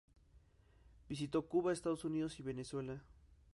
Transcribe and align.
Visitó 1.09 1.47
Cuba, 1.47 1.71
Estados 1.71 2.03
Unidos 2.05 2.39
y 2.39 2.41
Venezuela. 2.41 3.03